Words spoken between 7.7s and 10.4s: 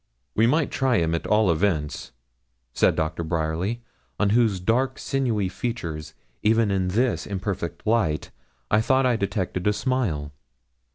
light, I thought I detected a smile.